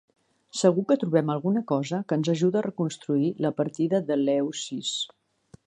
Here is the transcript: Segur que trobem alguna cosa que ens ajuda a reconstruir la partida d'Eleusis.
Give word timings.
Segur 0.61 0.85
que 0.91 0.95
trobem 1.01 1.29
alguna 1.33 1.61
cosa 1.73 1.99
que 2.07 2.15
ens 2.21 2.31
ajuda 2.35 2.57
a 2.61 2.65
reconstruir 2.69 3.29
la 3.47 3.53
partida 3.61 4.03
d'Eleusis. 4.09 4.99